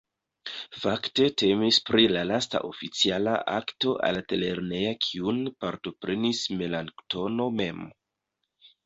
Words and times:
Fakte 0.83 1.25
temis 1.41 1.77
pri 1.89 2.05
la 2.15 2.23
lasta 2.29 2.61
oficiala 2.69 3.35
akto 3.57 3.93
altlerneja 4.07 4.95
kiun 5.09 5.43
partoprenis 5.67 6.41
Melanktono 6.63 7.47
mem. 7.61 7.85